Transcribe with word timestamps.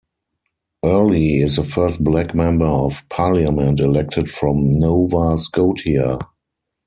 Earle 0.83 1.11
is 1.43 1.57
the 1.57 1.63
first 1.63 2.03
black 2.03 2.33
Member 2.33 2.65
of 2.65 3.03
Parliament 3.09 3.79
elected 3.79 4.31
from 4.31 4.71
Nova 4.71 5.37
Scotia. 5.37 6.17